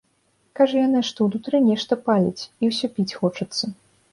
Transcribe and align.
Кажа 0.59 0.77
яна, 0.87 1.01
што 1.09 1.27
ўнутры 1.27 1.61
нешта 1.67 1.93
паліць 2.09 2.41
і 2.49 2.63
ўсё 2.73 2.87
піць 2.97 3.09
хочацца. 3.19 3.63